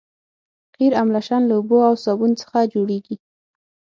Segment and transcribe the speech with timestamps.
[0.75, 3.15] قیر املشن له اوبو او صابون څخه جوړیږي